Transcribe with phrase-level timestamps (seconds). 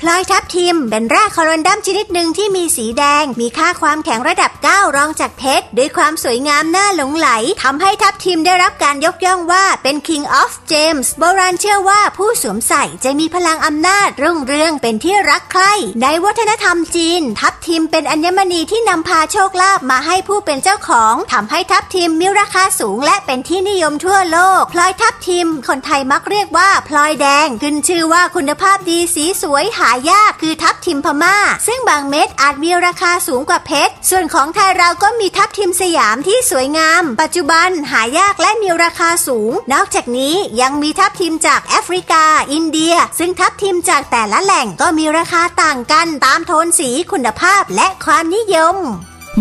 [0.00, 7.28] พลอยทับทิมเป็นแร่คอรันดัมชนิดหนึ่งที่มีสีแดง มีค่าความแข็งระดับ 9 รองจากเพชรด้วยความสวยงามน่าหลงไหล
[7.62, 48.78] ทำให้ทับทิมได้รับการยกย่องว่าเป็น King of Gems โบราณเชื่อว่าผู้สวมใส่จะมีพลังอำนาจรุ่งเรืองเป็นที่รักใคร่ในวัฒนธรรมจีน ทับทิมเป็นอัญมณีที่นำพาโชคลาภมาให้ผู้เป็นเจ้าของทำให้ทับทิมมีราคาสูงและเป็นที่นิยมทั่วโลก พลอยทับทิม คนไทยมักเรียกว่าพลอยแดงขึ้นชื่อว่าคุณภาพดีสีสวยหาายากคือทับทิมพม่า ซึ่งบางเม็ดอาจมีราคาสูงกว่าเพชร ส่วนของไทยเราก็มีทับทิมสยามที่สวยงาม ปัจจุบันหายากและมีราคาสูง นอกจากนี้ยังมีทับทิมจากแอฟริกา อินเดีย ซึ่งทับทิมจากแต่ละแหล่งก็มีราคาต่างกันตามโทนสีคุณภาพและความนิยม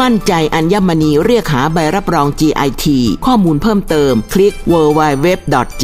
[0.00, 2.86] มั่นใจอัญมณีเรียกหาใบรับรอง GIT
[3.26, 5.78] ข้อมูลเพิ่มเติม คลิก www.git.or.th